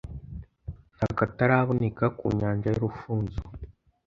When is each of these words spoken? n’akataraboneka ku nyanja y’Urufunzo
n’akataraboneka 0.97 2.05
ku 2.17 2.25
nyanja 2.37 2.67
y’Urufunzo 2.71 3.39